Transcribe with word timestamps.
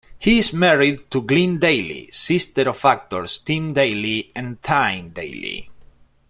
He 0.17 0.39
is 0.39 0.51
married 0.51 1.11
to 1.11 1.21
Glynn 1.21 1.59
Daly, 1.59 2.09
sister 2.09 2.67
of 2.67 2.83
actors 2.85 3.37
Tim 3.37 3.71
Daly 3.71 4.31
and 4.35 4.59
Tyne 4.63 5.11
Daly. 5.11 5.69